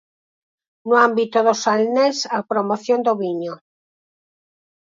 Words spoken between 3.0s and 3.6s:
do viño.